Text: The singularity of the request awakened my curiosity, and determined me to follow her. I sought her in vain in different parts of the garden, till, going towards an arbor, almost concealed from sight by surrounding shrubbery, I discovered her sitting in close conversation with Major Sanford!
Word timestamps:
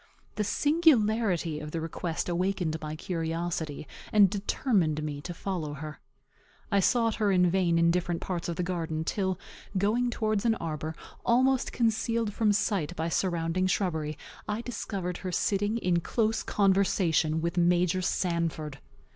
The 0.33 0.43
singularity 0.43 1.59
of 1.59 1.69
the 1.69 1.79
request 1.79 2.27
awakened 2.27 2.75
my 2.81 2.95
curiosity, 2.95 3.87
and 4.11 4.31
determined 4.31 5.03
me 5.03 5.21
to 5.21 5.31
follow 5.31 5.75
her. 5.75 5.99
I 6.71 6.79
sought 6.79 7.13
her 7.21 7.31
in 7.31 7.51
vain 7.51 7.77
in 7.77 7.91
different 7.91 8.19
parts 8.19 8.49
of 8.49 8.55
the 8.55 8.63
garden, 8.63 9.03
till, 9.03 9.37
going 9.77 10.09
towards 10.09 10.43
an 10.43 10.55
arbor, 10.55 10.95
almost 11.23 11.71
concealed 11.71 12.33
from 12.33 12.51
sight 12.51 12.95
by 12.95 13.09
surrounding 13.09 13.67
shrubbery, 13.67 14.17
I 14.49 14.61
discovered 14.61 15.17
her 15.17 15.31
sitting 15.31 15.77
in 15.77 15.99
close 15.99 16.41
conversation 16.41 17.39
with 17.39 17.55
Major 17.55 18.01
Sanford! 18.01 18.79